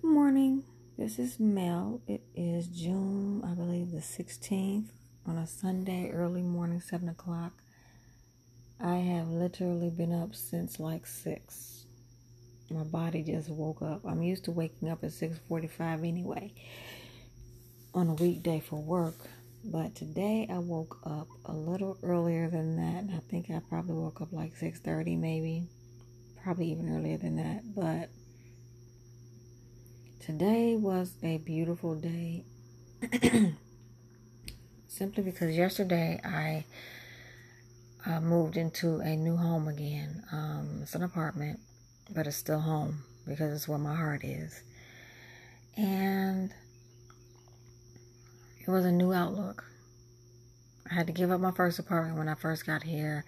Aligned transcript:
Good 0.00 0.12
morning. 0.12 0.64
This 0.96 1.18
is 1.18 1.38
Mel. 1.38 2.00
It 2.06 2.22
is 2.34 2.68
June, 2.68 3.44
I 3.44 3.52
believe, 3.54 3.90
the 3.90 3.98
16th 3.98 4.88
on 5.26 5.36
a 5.36 5.46
Sunday, 5.46 6.10
early 6.10 6.40
morning, 6.40 6.80
7 6.80 7.06
o'clock. 7.10 7.52
I 8.80 8.96
have 8.96 9.28
literally 9.28 9.90
been 9.90 10.12
up 10.12 10.34
since 10.34 10.80
like 10.80 11.06
6. 11.06 11.84
My 12.70 12.84
body 12.84 13.22
just 13.22 13.50
woke 13.50 13.82
up. 13.82 14.00
I'm 14.06 14.22
used 14.22 14.44
to 14.44 14.52
waking 14.52 14.88
up 14.88 15.04
at 15.04 15.10
6:45 15.12 16.02
anyway 16.02 16.54
on 17.92 18.08
a 18.08 18.14
weekday 18.14 18.60
for 18.60 18.80
work, 18.80 19.18
but 19.64 19.94
today 19.94 20.48
I 20.50 20.60
woke 20.60 20.98
up 21.04 21.28
a 21.44 21.52
little 21.52 21.98
earlier 22.02 22.48
than 22.48 22.76
that. 22.76 23.14
I 23.14 23.20
think 23.30 23.50
I 23.50 23.60
probably 23.68 23.96
woke 23.96 24.22
up 24.22 24.32
like 24.32 24.56
6:30 24.56 25.16
maybe. 25.16 25.68
Probably 26.42 26.70
even 26.72 26.88
earlier 26.88 27.18
than 27.18 27.36
that, 27.36 27.74
but 27.74 28.08
Today 30.20 30.76
was 30.76 31.14
a 31.22 31.38
beautiful 31.38 31.94
day. 31.94 32.44
Simply 34.86 35.22
because 35.22 35.56
yesterday 35.56 36.20
I 36.22 36.66
uh, 38.04 38.20
moved 38.20 38.58
into 38.58 38.98
a 39.00 39.16
new 39.16 39.36
home 39.36 39.66
again. 39.66 40.22
Um, 40.30 40.80
it's 40.82 40.94
an 40.94 41.02
apartment, 41.02 41.58
but 42.14 42.26
it's 42.26 42.36
still 42.36 42.60
home 42.60 43.02
because 43.26 43.54
it's 43.54 43.66
where 43.66 43.78
my 43.78 43.94
heart 43.94 44.22
is. 44.22 44.62
And 45.78 46.52
it 48.60 48.70
was 48.70 48.84
a 48.84 48.92
new 48.92 49.14
outlook. 49.14 49.64
I 50.90 50.96
had 50.96 51.06
to 51.06 51.14
give 51.14 51.30
up 51.30 51.40
my 51.40 51.52
first 51.52 51.78
apartment 51.78 52.18
when 52.18 52.28
I 52.28 52.34
first 52.34 52.66
got 52.66 52.82
here 52.82 53.24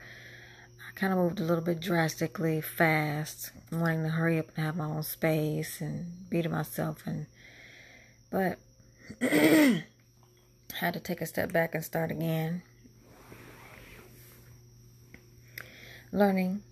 kind 0.95 1.13
of 1.13 1.19
moved 1.19 1.41
a 1.41 1.45
little 1.45 1.65
bit 1.65 1.81
drastically 1.81 2.61
fast, 2.61 3.51
wanting 3.71 4.03
to 4.05 4.11
hurry 4.11 4.39
up 4.39 4.49
and 4.55 4.65
have 4.65 4.77
my 4.77 4.85
own 4.85 5.03
space 5.03 5.81
and 5.81 6.29
be 6.31 6.43
to 6.43 6.49
myself 6.49 7.03
and 7.07 7.27
but 8.31 8.59
had 9.21 10.95
to 10.95 11.01
take 11.01 11.21
a 11.21 11.27
step 11.27 11.53
back 11.53 11.75
and 11.75 11.85
start 11.85 12.11
again. 12.11 12.63
Learning 16.13 16.63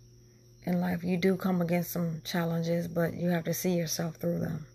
in 0.65 0.81
life, 0.81 1.03
you 1.03 1.17
do 1.17 1.37
come 1.37 1.63
against 1.63 1.91
some 1.91 2.23
challenges, 2.25 2.89
but 2.89 3.15
you 3.15 3.29
have 3.29 3.45
to 3.45 3.55
see 3.55 3.73
yourself 3.75 4.17
through 4.17 4.39
them. 4.39 4.67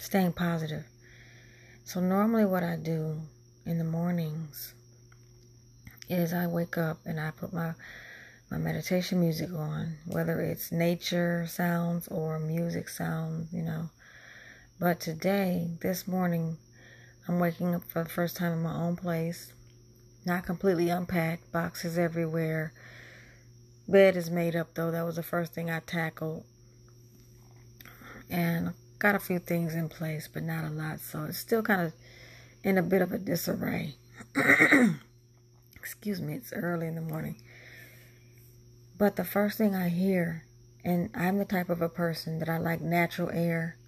Staying 0.00 0.32
positive. 0.32 0.84
So, 1.84 2.00
normally, 2.00 2.44
what 2.44 2.62
I 2.62 2.76
do 2.76 3.20
in 3.66 3.78
the 3.78 3.84
mornings 3.84 4.74
is 6.08 6.32
I 6.32 6.46
wake 6.46 6.76
up 6.76 6.98
and 7.04 7.20
I 7.20 7.30
put 7.30 7.52
my 7.52 7.74
my 8.50 8.58
meditation 8.58 9.20
music 9.20 9.52
on, 9.52 9.96
whether 10.06 10.40
it's 10.40 10.72
nature 10.72 11.46
sounds 11.48 12.08
or 12.08 12.38
music 12.40 12.88
sounds, 12.88 13.52
you 13.52 13.62
know. 13.62 13.90
But 14.80 14.98
today, 14.98 15.68
this 15.82 16.08
morning, 16.08 16.58
I'm 17.28 17.38
waking 17.38 17.74
up 17.74 17.84
for 17.84 18.02
the 18.02 18.10
first 18.10 18.36
time 18.36 18.52
in 18.52 18.62
my 18.62 18.74
own 18.74 18.96
place. 18.96 19.52
Not 20.26 20.46
completely 20.46 20.88
unpacked, 20.88 21.52
boxes 21.52 21.96
everywhere. 21.96 22.72
Bed 23.88 24.16
is 24.16 24.30
made 24.30 24.56
up 24.56 24.74
though. 24.74 24.90
That 24.90 25.06
was 25.06 25.16
the 25.16 25.22
first 25.22 25.54
thing 25.54 25.70
I 25.70 25.80
tackled. 25.80 26.44
And 28.28 28.74
got 28.98 29.14
a 29.14 29.20
few 29.20 29.38
things 29.38 29.74
in 29.74 29.88
place, 29.88 30.28
but 30.32 30.42
not 30.42 30.64
a 30.64 30.70
lot. 30.70 31.00
So 31.00 31.24
it's 31.24 31.38
still 31.38 31.62
kind 31.62 31.82
of 31.82 31.92
in 32.64 32.78
a 32.78 32.82
bit 32.82 33.00
of 33.00 33.12
a 33.12 33.18
disarray. 33.18 33.94
Excuse 35.74 36.20
me, 36.20 36.34
it's 36.34 36.52
early 36.52 36.88
in 36.88 36.96
the 36.96 37.00
morning. 37.00 37.36
But 39.00 39.16
the 39.16 39.24
first 39.24 39.56
thing 39.56 39.74
I 39.74 39.88
hear, 39.88 40.44
and 40.84 41.08
I'm 41.14 41.38
the 41.38 41.46
type 41.46 41.70
of 41.70 41.80
a 41.80 41.88
person 41.88 42.38
that 42.38 42.50
I 42.50 42.58
like 42.58 42.82
natural 42.82 43.30
air 43.30 43.78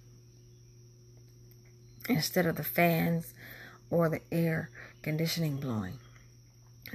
instead 2.09 2.47
of 2.47 2.55
the 2.55 2.63
fans 2.63 3.31
or 3.91 4.09
the 4.09 4.21
air 4.31 4.71
conditioning 5.03 5.57
blowing. 5.57 5.99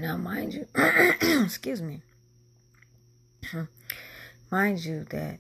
Now, 0.01 0.17
mind 0.17 0.53
you, 0.53 0.67
excuse 1.45 1.81
me, 1.81 2.03
mind 4.51 4.85
you 4.85 5.05
that 5.11 5.39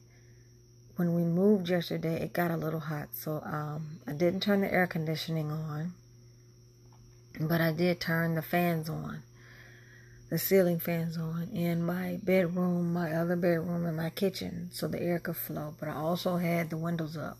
when 0.95 1.17
we 1.17 1.23
moved 1.23 1.69
yesterday, 1.69 2.23
it 2.23 2.33
got 2.33 2.53
a 2.53 2.57
little 2.57 2.79
hot, 2.79 3.09
so 3.13 3.43
um, 3.45 3.99
I 4.07 4.13
didn't 4.13 4.45
turn 4.45 4.61
the 4.61 4.73
air 4.73 4.87
conditioning 4.87 5.51
on, 5.51 5.95
but 7.41 7.61
I 7.61 7.73
did 7.73 7.99
turn 7.99 8.37
the 8.37 8.43
fans 8.43 8.89
on 8.89 9.25
the 10.31 10.39
ceiling 10.39 10.79
fans 10.79 11.17
on 11.17 11.49
in 11.53 11.83
my 11.83 12.19
bedroom, 12.23 12.93
my 12.93 13.13
other 13.13 13.37
bedroom, 13.37 13.87
and 13.87 13.97
my 13.97 14.11
kitchen 14.11 14.69
so 14.73 14.87
the 14.87 15.01
air 15.01 15.19
could 15.19 15.37
flow. 15.37 15.75
But 15.81 15.89
I 15.89 15.95
also 15.95 16.37
had 16.37 16.71
the 16.71 16.77
windows 16.77 17.17
up. 17.17 17.39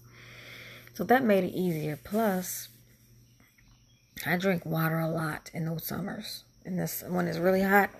So 0.95 1.05
that 1.05 1.23
made 1.23 1.45
it 1.45 1.55
easier. 1.55 1.99
Plus, 2.03 2.69
I 4.27 4.37
drink 4.37 4.65
water 4.65 4.99
a 4.99 5.09
lot 5.09 5.51
in 5.53 5.67
those 5.67 5.87
summers. 5.87 6.45
And 6.65 6.79
this 6.79 7.05
when 7.07 7.29
it's 7.29 7.39
really 7.39 7.63
hot, 7.63 7.91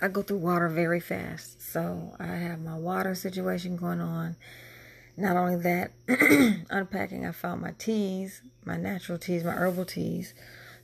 I 0.00 0.08
go 0.08 0.22
through 0.22 0.38
water 0.38 0.68
very 0.68 1.00
fast. 1.00 1.62
So 1.62 2.14
I 2.20 2.26
have 2.26 2.60
my 2.60 2.76
water 2.76 3.14
situation 3.14 3.76
going 3.76 4.00
on. 4.00 4.36
Not 5.16 5.36
only 5.36 5.56
that, 5.56 5.90
unpacking, 6.70 7.26
I 7.26 7.32
found 7.32 7.60
my 7.60 7.72
teas, 7.76 8.40
my 8.64 8.76
natural 8.76 9.18
teas, 9.18 9.42
my 9.42 9.52
herbal 9.52 9.86
teas. 9.86 10.32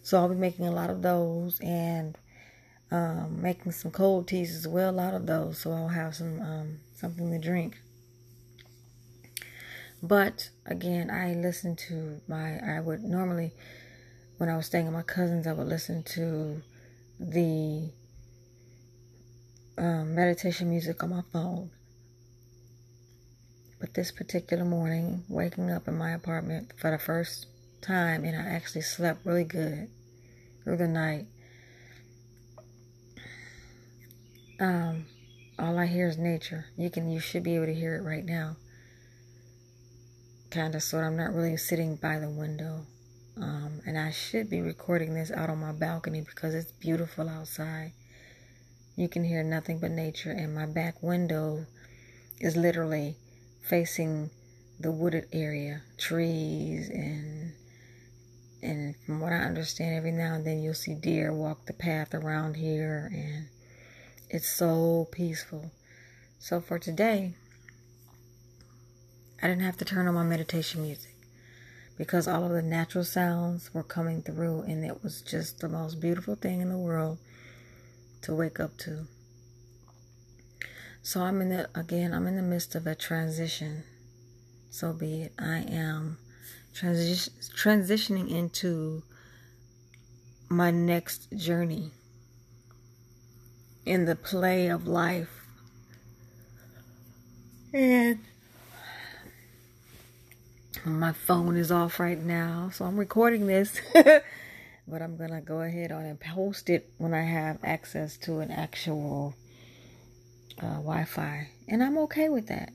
So 0.02 0.18
I'll 0.18 0.28
be 0.28 0.34
making 0.34 0.66
a 0.66 0.72
lot 0.72 0.90
of 0.90 1.02
those 1.02 1.60
and 1.60 2.18
um, 2.90 3.40
making 3.40 3.72
some 3.72 3.90
cold 3.90 4.28
teas 4.28 4.54
as 4.54 4.68
well 4.68 5.00
out 5.00 5.14
of 5.14 5.26
those, 5.26 5.58
so 5.58 5.72
I'll 5.72 5.88
have 5.88 6.14
some 6.14 6.40
um, 6.40 6.78
something 6.94 7.30
to 7.30 7.38
drink. 7.38 7.78
But 10.02 10.50
again, 10.66 11.10
I 11.10 11.34
listen 11.34 11.76
to 11.88 12.20
my. 12.28 12.58
I 12.58 12.80
would 12.80 13.02
normally, 13.02 13.52
when 14.36 14.48
I 14.48 14.56
was 14.56 14.66
staying 14.66 14.84
with 14.84 14.94
my 14.94 15.02
cousins, 15.02 15.46
I 15.46 15.52
would 15.52 15.66
listen 15.66 16.02
to 16.02 16.62
the 17.18 17.90
um, 19.78 20.14
meditation 20.14 20.68
music 20.68 21.02
on 21.02 21.10
my 21.10 21.22
phone. 21.32 21.70
But 23.80 23.94
this 23.94 24.12
particular 24.12 24.64
morning, 24.64 25.24
waking 25.28 25.70
up 25.70 25.88
in 25.88 25.96
my 25.96 26.12
apartment 26.12 26.72
for 26.76 26.90
the 26.90 26.98
first 26.98 27.46
time, 27.80 28.24
and 28.24 28.36
I 28.36 28.54
actually 28.54 28.82
slept 28.82 29.24
really 29.24 29.44
good 29.44 29.88
through 30.62 30.78
the 30.78 30.88
night 30.88 31.26
Um, 34.60 35.06
all 35.58 35.78
I 35.78 35.86
hear 35.86 36.08
is 36.08 36.18
nature. 36.18 36.66
You 36.76 36.90
can, 36.90 37.10
you 37.10 37.20
should 37.20 37.42
be 37.42 37.56
able 37.56 37.66
to 37.66 37.74
hear 37.74 37.96
it 37.96 38.02
right 38.02 38.24
now. 38.24 38.56
Kind 40.50 40.74
of, 40.74 40.82
sort. 40.82 41.04
I'm 41.04 41.16
not 41.16 41.34
really 41.34 41.56
sitting 41.56 41.96
by 41.96 42.20
the 42.20 42.30
window, 42.30 42.86
um, 43.36 43.80
and 43.86 43.98
I 43.98 44.12
should 44.12 44.48
be 44.48 44.60
recording 44.60 45.14
this 45.14 45.32
out 45.32 45.50
on 45.50 45.58
my 45.58 45.72
balcony 45.72 46.20
because 46.20 46.54
it's 46.54 46.70
beautiful 46.70 47.28
outside. 47.28 47.92
You 48.94 49.08
can 49.08 49.24
hear 49.24 49.42
nothing 49.42 49.80
but 49.80 49.90
nature, 49.90 50.30
and 50.30 50.54
my 50.54 50.66
back 50.66 51.02
window 51.02 51.66
is 52.38 52.56
literally 52.56 53.16
facing 53.62 54.30
the 54.78 54.92
wooded 54.92 55.26
area, 55.32 55.82
trees, 55.98 56.88
and 56.88 57.52
and 58.62 58.94
from 59.04 59.20
what 59.20 59.32
I 59.32 59.38
understand, 59.38 59.96
every 59.96 60.12
now 60.12 60.34
and 60.34 60.46
then 60.46 60.62
you'll 60.62 60.74
see 60.74 60.94
deer 60.94 61.32
walk 61.32 61.66
the 61.66 61.72
path 61.72 62.14
around 62.14 62.54
here, 62.54 63.10
and 63.12 63.48
it's 64.34 64.48
so 64.48 65.06
peaceful. 65.12 65.70
So 66.40 66.60
for 66.60 66.80
today, 66.80 67.34
I 69.40 69.46
didn't 69.46 69.62
have 69.62 69.76
to 69.76 69.84
turn 69.84 70.08
on 70.08 70.14
my 70.14 70.24
meditation 70.24 70.82
music 70.82 71.14
because 71.96 72.26
all 72.26 72.44
of 72.44 72.50
the 72.50 72.60
natural 72.60 73.04
sounds 73.04 73.72
were 73.72 73.84
coming 73.84 74.22
through, 74.22 74.62
and 74.62 74.84
it 74.84 75.04
was 75.04 75.22
just 75.22 75.60
the 75.60 75.68
most 75.68 76.00
beautiful 76.00 76.34
thing 76.34 76.60
in 76.60 76.68
the 76.68 76.76
world 76.76 77.18
to 78.22 78.34
wake 78.34 78.58
up 78.58 78.76
to. 78.78 79.06
So 81.00 81.22
I'm 81.22 81.40
in 81.40 81.50
the 81.50 81.68
again, 81.72 82.12
I'm 82.12 82.26
in 82.26 82.34
the 82.34 82.42
midst 82.42 82.74
of 82.74 82.88
a 82.88 82.96
transition. 82.96 83.84
So 84.68 84.92
be 84.92 85.22
it. 85.22 85.32
I 85.38 85.58
am 85.58 86.18
transition 86.74 87.32
transitioning 87.56 88.28
into 88.28 89.04
my 90.48 90.72
next 90.72 91.30
journey 91.36 91.92
in 93.86 94.04
the 94.04 94.16
play 94.16 94.68
of 94.68 94.86
life. 94.86 95.46
And 97.72 98.20
my 100.84 101.12
phone 101.12 101.56
is 101.56 101.72
off 101.72 101.98
right 101.98 102.20
now, 102.20 102.70
so 102.72 102.84
I'm 102.84 102.96
recording 102.96 103.46
this. 103.46 103.80
but 103.94 105.02
I'm 105.02 105.16
going 105.16 105.30
to 105.30 105.40
go 105.40 105.60
ahead 105.60 105.90
on 105.92 106.04
and 106.04 106.20
post 106.20 106.68
it 106.68 106.90
when 106.98 107.14
I 107.14 107.22
have 107.22 107.58
access 107.64 108.16
to 108.18 108.40
an 108.40 108.50
actual 108.50 109.34
uh, 110.62 110.74
Wi 110.74 111.04
Fi. 111.04 111.48
And 111.68 111.82
I'm 111.82 111.98
okay 111.98 112.28
with 112.28 112.48
that 112.48 112.72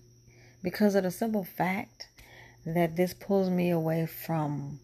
because 0.64 0.96
of 0.96 1.04
the 1.04 1.12
simple 1.12 1.44
fact 1.44 2.08
that 2.66 2.96
this 2.96 3.14
pulls 3.14 3.50
me 3.50 3.70
away 3.70 4.06
from 4.06 4.80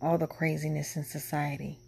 all 0.00 0.18
the 0.18 0.26
craziness 0.26 0.96
in 0.96 1.04
society. 1.04 1.78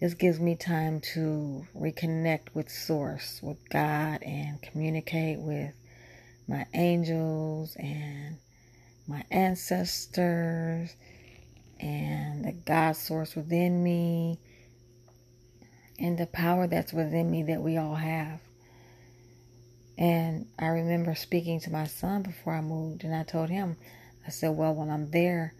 This 0.00 0.14
gives 0.14 0.38
me 0.38 0.54
time 0.54 1.00
to 1.14 1.66
reconnect 1.76 2.54
with 2.54 2.70
Source, 2.70 3.40
with 3.42 3.68
God, 3.68 4.22
and 4.22 4.62
communicate 4.62 5.40
with 5.40 5.74
my 6.46 6.66
angels 6.72 7.74
and 7.76 8.36
my 9.08 9.24
ancestors 9.32 10.94
and 11.80 12.44
the 12.44 12.52
God 12.52 12.92
source 12.92 13.34
within 13.34 13.82
me 13.82 14.38
and 15.98 16.16
the 16.16 16.26
power 16.26 16.68
that's 16.68 16.92
within 16.92 17.28
me 17.28 17.42
that 17.44 17.60
we 17.60 17.76
all 17.76 17.96
have. 17.96 18.38
And 19.96 20.46
I 20.60 20.66
remember 20.66 21.16
speaking 21.16 21.58
to 21.60 21.72
my 21.72 21.88
son 21.88 22.22
before 22.22 22.54
I 22.54 22.60
moved, 22.60 23.02
and 23.02 23.12
I 23.12 23.24
told 23.24 23.50
him, 23.50 23.76
I 24.24 24.30
said, 24.30 24.50
Well, 24.56 24.74
when 24.74 24.90
I'm 24.90 25.10
there, 25.10 25.54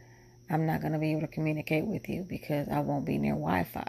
I'm 0.48 0.64
not 0.64 0.80
going 0.80 0.92
to 0.92 0.98
be 1.00 1.10
able 1.10 1.22
to 1.22 1.26
communicate 1.26 1.84
with 1.84 2.08
you 2.08 2.22
because 2.22 2.68
I 2.68 2.78
won't 2.80 3.04
be 3.04 3.18
near 3.18 3.32
Wi 3.34 3.64
Fi. 3.64 3.88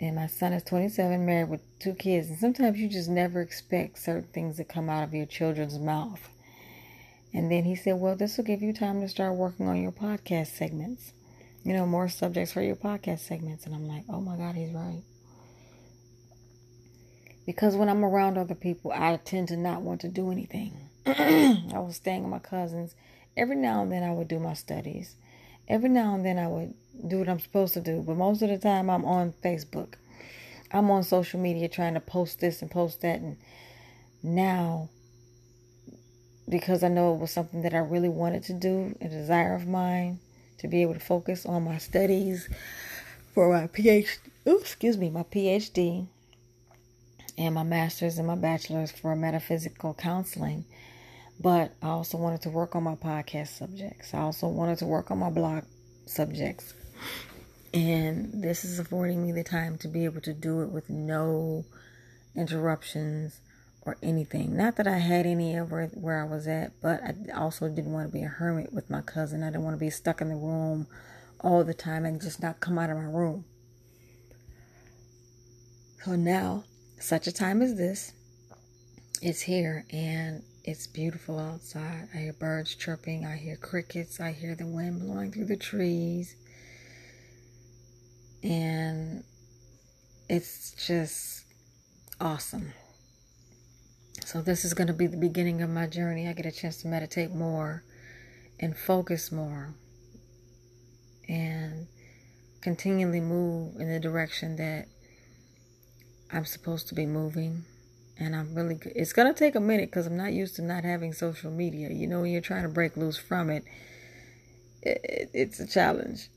And 0.00 0.16
my 0.16 0.26
son 0.26 0.52
is 0.52 0.64
27, 0.64 1.24
married 1.24 1.48
with 1.48 1.62
two 1.78 1.94
kids. 1.94 2.28
And 2.28 2.38
sometimes 2.38 2.78
you 2.78 2.88
just 2.88 3.08
never 3.08 3.40
expect 3.40 3.98
certain 3.98 4.28
things 4.32 4.56
to 4.56 4.64
come 4.64 4.88
out 4.88 5.04
of 5.04 5.14
your 5.14 5.26
children's 5.26 5.78
mouth. 5.78 6.28
And 7.32 7.50
then 7.50 7.64
he 7.64 7.74
said, 7.74 7.96
Well, 7.96 8.16
this 8.16 8.36
will 8.36 8.44
give 8.44 8.62
you 8.62 8.72
time 8.72 9.00
to 9.00 9.08
start 9.08 9.34
working 9.34 9.68
on 9.68 9.82
your 9.82 9.92
podcast 9.92 10.48
segments. 10.48 11.12
You 11.64 11.72
know, 11.72 11.86
more 11.86 12.08
subjects 12.08 12.52
for 12.52 12.62
your 12.62 12.76
podcast 12.76 13.20
segments. 13.20 13.66
And 13.66 13.74
I'm 13.74 13.88
like, 13.88 14.04
Oh 14.08 14.20
my 14.20 14.36
God, 14.36 14.54
he's 14.54 14.72
right. 14.72 15.02
Because 17.46 17.76
when 17.76 17.88
I'm 17.88 18.04
around 18.04 18.38
other 18.38 18.54
people, 18.54 18.92
I 18.92 19.16
tend 19.16 19.48
to 19.48 19.56
not 19.56 19.82
want 19.82 20.00
to 20.02 20.08
do 20.08 20.30
anything. 20.30 20.88
I 21.06 21.78
was 21.78 21.96
staying 21.96 22.22
with 22.22 22.30
my 22.30 22.38
cousins. 22.38 22.94
Every 23.36 23.56
now 23.56 23.82
and 23.82 23.92
then 23.92 24.02
I 24.02 24.12
would 24.12 24.28
do 24.28 24.38
my 24.38 24.54
studies. 24.54 25.16
Every 25.68 25.88
now 25.88 26.14
and 26.14 26.24
then 26.24 26.38
I 26.38 26.46
would 26.46 26.74
do 27.06 27.18
what 27.18 27.28
I'm 27.28 27.40
supposed 27.40 27.74
to 27.74 27.80
do. 27.80 28.02
But 28.02 28.16
most 28.16 28.42
of 28.42 28.48
the 28.48 28.58
time 28.58 28.90
I'm 28.90 29.04
on 29.04 29.34
Facebook. 29.42 29.94
I'm 30.70 30.90
on 30.90 31.02
social 31.02 31.38
media 31.40 31.68
trying 31.68 31.94
to 31.94 32.00
post 32.00 32.40
this 32.40 32.60
and 32.60 32.70
post 32.70 33.00
that. 33.02 33.20
And 33.20 33.36
now, 34.22 34.88
because 36.48 36.82
I 36.82 36.88
know 36.88 37.14
it 37.14 37.20
was 37.20 37.30
something 37.30 37.62
that 37.62 37.74
I 37.74 37.78
really 37.78 38.08
wanted 38.08 38.42
to 38.44 38.54
do, 38.54 38.96
a 39.00 39.08
desire 39.08 39.54
of 39.54 39.66
mine 39.66 40.18
to 40.58 40.68
be 40.68 40.82
able 40.82 40.94
to 40.94 41.00
focus 41.00 41.46
on 41.46 41.64
my 41.64 41.78
studies 41.78 42.48
for 43.34 43.52
my 43.52 43.66
PhD. 43.66 44.18
Ooh, 44.48 44.58
excuse 44.58 44.96
me, 44.96 45.10
my 45.10 45.22
PhD 45.22 46.06
and 47.36 47.54
my 47.54 47.62
master's 47.62 48.18
and 48.18 48.26
my 48.26 48.36
bachelor's 48.36 48.90
for 48.90 49.14
metaphysical 49.16 49.94
counseling. 49.94 50.64
But 51.40 51.72
I 51.82 51.88
also 51.88 52.16
wanted 52.16 52.42
to 52.42 52.50
work 52.50 52.74
on 52.76 52.84
my 52.84 52.94
podcast 52.94 53.48
subjects. 53.58 54.14
I 54.14 54.20
also 54.20 54.48
wanted 54.48 54.78
to 54.78 54.86
work 54.86 55.10
on 55.10 55.18
my 55.18 55.30
blog 55.30 55.64
subjects. 56.06 56.74
And 57.72 58.42
this 58.42 58.64
is 58.64 58.78
affording 58.78 59.22
me 59.22 59.32
the 59.32 59.42
time 59.42 59.78
to 59.78 59.88
be 59.88 60.04
able 60.04 60.20
to 60.22 60.32
do 60.32 60.62
it 60.62 60.70
with 60.70 60.88
no 60.88 61.64
interruptions 62.36 63.40
or 63.82 63.96
anything. 64.02 64.56
Not 64.56 64.76
that 64.76 64.86
I 64.86 64.98
had 64.98 65.26
any 65.26 65.56
ever 65.56 65.86
where 65.94 66.22
I 66.22 66.24
was 66.24 66.46
at, 66.46 66.72
but 66.80 67.02
I 67.02 67.14
also 67.36 67.68
didn't 67.68 67.92
want 67.92 68.08
to 68.08 68.12
be 68.12 68.22
a 68.22 68.28
hermit 68.28 68.72
with 68.72 68.88
my 68.90 69.02
cousin. 69.02 69.42
I 69.42 69.50
didn't 69.50 69.64
want 69.64 69.74
to 69.74 69.84
be 69.84 69.90
stuck 69.90 70.20
in 70.20 70.28
the 70.28 70.36
room 70.36 70.86
all 71.40 71.64
the 71.64 71.74
time 71.74 72.04
and 72.04 72.20
just 72.20 72.40
not 72.40 72.60
come 72.60 72.78
out 72.78 72.90
of 72.90 72.96
my 72.96 73.04
room. 73.04 73.44
So 76.04 76.16
now 76.16 76.64
such 76.98 77.26
a 77.26 77.32
time 77.32 77.60
as 77.60 77.76
this 77.76 78.12
is 79.20 79.42
here 79.42 79.84
and 79.90 80.42
it's 80.64 80.86
beautiful 80.86 81.38
outside. 81.38 82.08
I 82.14 82.18
hear 82.18 82.32
birds 82.32 82.74
chirping, 82.74 83.26
I 83.26 83.36
hear 83.36 83.56
crickets, 83.56 84.18
I 84.18 84.32
hear 84.32 84.54
the 84.54 84.66
wind 84.66 85.00
blowing 85.00 85.30
through 85.30 85.44
the 85.44 85.56
trees. 85.56 86.36
And 88.42 89.24
it's 90.28 90.72
just 90.86 91.44
awesome. 92.18 92.72
So, 94.24 94.40
this 94.40 94.64
is 94.64 94.72
going 94.72 94.86
to 94.86 94.94
be 94.94 95.06
the 95.06 95.18
beginning 95.18 95.60
of 95.60 95.68
my 95.68 95.86
journey. 95.86 96.28
I 96.28 96.32
get 96.32 96.46
a 96.46 96.52
chance 96.52 96.78
to 96.78 96.88
meditate 96.88 97.34
more 97.34 97.84
and 98.58 98.74
focus 98.74 99.30
more 99.30 99.74
and 101.28 101.86
continually 102.62 103.20
move 103.20 103.76
in 103.78 103.90
the 103.90 104.00
direction 104.00 104.56
that 104.56 104.86
I'm 106.32 106.46
supposed 106.46 106.88
to 106.88 106.94
be 106.94 107.04
moving. 107.04 107.64
And 108.18 108.36
I'm 108.36 108.54
really, 108.54 108.78
it's 108.94 109.12
going 109.12 109.32
to 109.32 109.38
take 109.38 109.54
a 109.54 109.60
minute 109.60 109.90
because 109.90 110.06
I'm 110.06 110.16
not 110.16 110.32
used 110.32 110.56
to 110.56 110.62
not 110.62 110.84
having 110.84 111.12
social 111.12 111.50
media. 111.50 111.90
You 111.90 112.06
know, 112.06 112.20
when 112.20 112.30
you're 112.30 112.40
trying 112.40 112.62
to 112.62 112.68
break 112.68 112.96
loose 112.96 113.16
from 113.16 113.50
it, 113.50 113.64
it, 114.82 115.00
it 115.02 115.30
it's 115.34 115.58
a 115.58 115.66
challenge. 115.66 116.28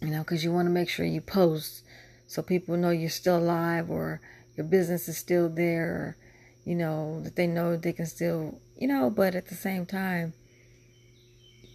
You 0.00 0.08
know, 0.08 0.20
because 0.20 0.42
you 0.42 0.52
want 0.52 0.66
to 0.66 0.72
make 0.72 0.88
sure 0.88 1.04
you 1.04 1.20
post 1.20 1.82
so 2.26 2.42
people 2.42 2.76
know 2.76 2.90
you're 2.90 3.10
still 3.10 3.38
alive 3.38 3.90
or 3.90 4.20
your 4.56 4.66
business 4.66 5.08
is 5.08 5.18
still 5.18 5.48
there, 5.48 5.86
or, 5.86 6.16
you 6.64 6.74
know, 6.74 7.20
that 7.22 7.36
they 7.36 7.46
know 7.46 7.76
they 7.76 7.92
can 7.92 8.06
still, 8.06 8.60
you 8.78 8.88
know, 8.88 9.10
but 9.10 9.34
at 9.34 9.48
the 9.48 9.54
same 9.54 9.84
time, 9.84 10.32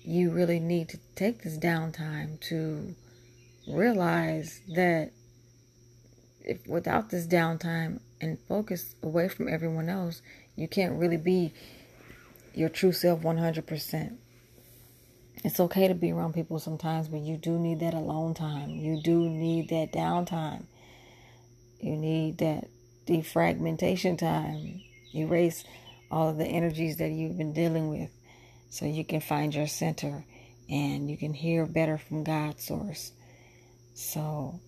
you 0.04 0.32
really 0.32 0.60
need 0.60 0.90
to 0.90 0.98
take 1.16 1.44
this 1.44 1.58
downtime 1.58 2.40
to 2.40 2.96
realize 3.68 4.62
that 4.74 5.12
if 6.42 6.66
without 6.66 7.10
this 7.10 7.28
downtime 7.28 8.00
and 8.22 8.40
focus 8.48 8.96
away 9.02 9.30
from 9.30 9.48
everyone 9.48 9.90
else, 9.90 10.22
you 10.56 10.68
can't 10.68 11.00
really 11.00 11.18
be 11.18 11.54
your 12.54 12.70
true 12.70 12.92
self 12.92 13.22
100%. 13.22 14.18
It's 15.44 15.60
okay 15.60 15.88
to 15.88 15.94
be 15.94 16.12
around 16.12 16.34
people 16.34 16.60
sometimes, 16.60 17.08
but 17.08 17.22
you 17.22 17.38
do 17.38 17.58
need 17.58 17.80
that 17.80 17.94
alone 17.94 18.34
time. 18.34 18.72
You 18.72 19.02
do 19.02 19.30
need 19.30 19.70
that 19.70 19.94
downtime. 19.94 20.66
You 21.80 21.96
need 21.96 22.40
that 22.40 22.68
defragmentation 23.08 24.18
time. 24.18 24.82
Erase 25.16 25.64
all 26.12 26.30
of 26.30 26.38
the 26.38 26.46
energies 26.46 26.98
that 26.98 27.12
you've 27.12 27.38
been 27.38 27.54
dealing 27.54 27.90
with 27.90 28.10
so 28.70 28.86
you 28.86 29.06
can 29.06 29.22
find 29.22 29.56
your 29.56 29.68
center 29.68 30.26
and 30.70 31.10
you 31.10 31.18
can 31.18 31.34
hear 31.34 31.66
better 31.66 31.98
from 31.98 32.24
God's 32.24 32.66
source. 32.66 33.14
So 33.94 34.60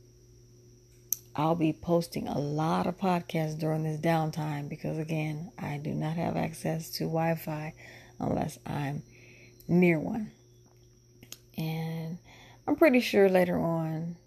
I'll 1.36 1.56
be 1.56 1.72
posting 1.72 2.28
a 2.28 2.38
lot 2.38 2.88
of 2.88 2.98
podcasts 2.98 3.58
during 3.58 3.84
this 3.84 4.00
downtime 4.00 4.68
because, 4.68 4.98
again, 4.98 5.52
I 5.58 5.78
do 5.78 5.94
not 5.94 6.18
have 6.18 6.36
access 6.36 6.90
to 6.92 7.06
Wi 7.06 7.36
Fi 7.36 7.74
unless 8.20 8.60
I'm 8.66 9.04
near 9.68 9.98
one. 9.98 10.32
And 11.58 12.18
I'm 12.68 12.76
pretty 12.76 13.00
sure 13.00 13.30
later 13.30 13.58
on, 13.58 14.18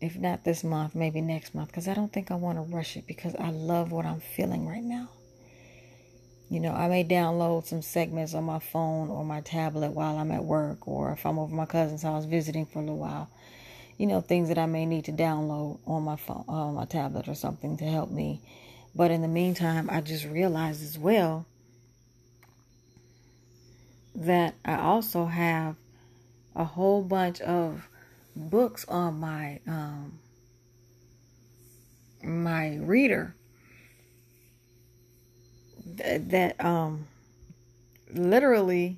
if 0.00 0.16
not 0.16 0.44
this 0.44 0.62
month, 0.62 0.94
maybe 0.94 1.22
next 1.22 1.54
month, 1.54 1.68
because 1.68 1.88
I 1.88 1.94
don't 1.94 2.12
think 2.12 2.30
I 2.30 2.34
want 2.34 2.58
to 2.58 2.74
rush 2.74 2.98
it 2.98 3.06
because 3.06 3.34
I 3.36 3.50
love 3.50 3.90
what 3.90 4.04
I'm 4.04 4.20
feeling 4.20 4.68
right 4.68 4.82
now. 4.84 5.08
You 6.50 6.60
know, 6.60 6.72
I 6.72 6.88
may 6.88 7.04
download 7.04 7.64
some 7.64 7.80
segments 7.80 8.34
on 8.34 8.44
my 8.44 8.58
phone 8.58 9.08
or 9.08 9.24
my 9.24 9.40
tablet 9.40 9.92
while 9.92 10.18
I'm 10.18 10.30
at 10.30 10.44
work, 10.44 10.86
or 10.86 11.12
if 11.12 11.24
I'm 11.24 11.38
over 11.38 11.54
my 11.54 11.64
cousin's 11.64 12.02
house 12.02 12.26
visiting 12.26 12.66
for 12.66 12.80
a 12.80 12.82
little 12.82 12.98
while 12.98 13.30
you 13.98 14.06
know, 14.06 14.20
things 14.20 14.48
that 14.48 14.58
I 14.58 14.66
may 14.66 14.86
need 14.86 15.04
to 15.06 15.12
download 15.12 15.78
on 15.86 16.02
my 16.02 16.16
phone, 16.16 16.44
on 16.48 16.74
my 16.74 16.84
tablet 16.84 17.28
or 17.28 17.34
something 17.34 17.76
to 17.78 17.84
help 17.84 18.10
me. 18.10 18.40
But 18.94 19.10
in 19.10 19.22
the 19.22 19.28
meantime, 19.28 19.88
I 19.90 20.00
just 20.00 20.24
realized 20.24 20.82
as 20.82 20.98
well 20.98 21.46
that 24.14 24.54
I 24.64 24.76
also 24.76 25.26
have 25.26 25.76
a 26.54 26.64
whole 26.64 27.02
bunch 27.02 27.40
of 27.40 27.88
books 28.36 28.84
on 28.86 29.18
my 29.18 29.60
um, 29.66 30.18
my 32.22 32.76
reader 32.76 33.34
that, 35.84 36.30
that 36.30 36.64
um 36.64 37.06
literally 38.12 38.96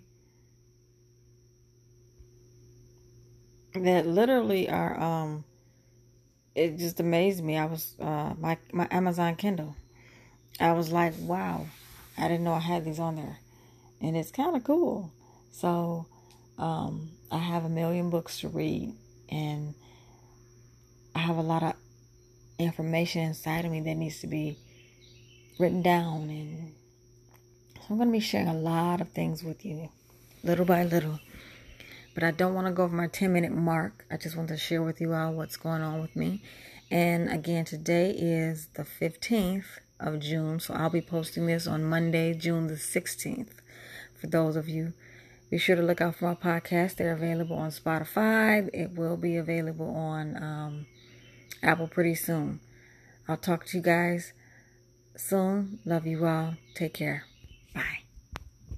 that 3.85 4.07
literally 4.07 4.69
are 4.69 4.99
um 5.01 5.45
it 6.55 6.79
just 6.79 7.01
amazed 7.01 7.45
me. 7.45 7.57
I 7.57 7.67
was 7.67 7.95
uh 8.01 8.35
my 8.39 8.59
my 8.73 8.89
Amazon 8.91 9.37
Kindle. 9.37 9.77
I 10.59 10.73
was 10.73 10.91
like, 10.91 11.15
wow, 11.21 11.67
I 12.17 12.29
didn't 12.29 12.45
know 12.45 12.55
I 12.55 12.61
had 12.61 12.85
these 12.85 12.99
on 12.99 13.17
there. 13.17 13.39
And 14.01 14.17
it's 14.17 14.31
kind 14.31 14.57
of 14.57 14.65
cool. 14.65 15.13
So, 15.51 16.07
um 16.59 17.11
I 17.31 17.39
have 17.39 17.65
a 17.65 17.69
million 17.69 18.11
books 18.11 18.41
to 18.41 18.49
read 18.49 18.95
and 19.29 19.75
I 21.15 21.21
have 21.21 21.37
a 21.37 21.43
lot 21.43 21.63
of 21.63 21.75
information 22.59 23.23
inside 23.23 23.65
of 23.65 23.73
me 23.73 23.81
that 23.81 23.95
needs 23.95 24.21
to 24.21 24.27
be 24.27 24.57
written 25.59 25.83
down 25.83 26.31
and 26.31 26.73
so 27.75 27.83
I'm 27.91 27.97
going 27.97 28.09
to 28.09 28.13
be 28.13 28.21
sharing 28.21 28.49
a 28.49 28.55
lot 28.55 29.01
of 29.01 29.09
things 29.11 29.43
with 29.43 29.65
you 29.65 29.89
little 30.43 30.65
by 30.65 30.85
little 30.85 31.19
but 32.17 32.25
I 32.25 32.31
don't 32.31 32.55
want 32.55 32.67
to 32.67 32.73
go 32.73 32.85
over 32.85 32.97
my 32.97 33.09
10 33.09 33.31
minute 33.31 33.53
mark. 33.53 34.07
I 34.11 34.17
just 34.17 34.37
want 34.37 34.49
to 34.49 34.57
share 34.57 34.83
with 34.83 35.03
you 35.03 35.13
all 35.13 35.35
what's 35.35 35.59
going 35.59 35.83
on 35.83 36.01
with 36.01 36.17
me. 36.17 36.41
And 36.91 37.29
again, 37.29 37.67
today 37.67 38.11
is 38.11 38.69
the 38.75 38.85
15th 38.85 39.67
of 40.01 40.21
June, 40.21 40.59
so 40.59 40.73
I'll 40.73 40.89
be 40.89 41.03
posting 41.03 41.45
this 41.45 41.67
on 41.67 41.85
Monday, 41.85 42.33
June 42.33 42.69
the 42.69 42.75
16th. 42.75 43.59
For 44.19 44.29
those 44.29 44.57
of 44.57 44.67
you, 44.67 44.95
be 45.51 45.59
sure 45.59 45.77
to 45.77 45.83
look 45.83 46.01
out 46.01 46.17
for 46.17 46.25
my 46.25 46.35
podcast. 46.35 46.97
They're 46.97 47.13
available 47.13 47.57
on 47.57 47.69
Spotify. 47.69 48.71
It 48.73 48.93
will 48.97 49.19
be 49.19 49.37
available 49.37 49.95
on 49.95 50.43
um, 50.43 50.87
Apple 51.63 51.87
pretty 51.87 52.15
soon. 52.15 52.61
I'll 53.29 53.37
talk 53.37 53.67
to 53.67 53.77
you 53.77 53.83
guys 53.83 54.33
soon. 55.19 55.81
Love 55.85 56.07
you 56.07 56.25
all. 56.25 56.55
Take 56.75 56.95
care. 56.95 57.27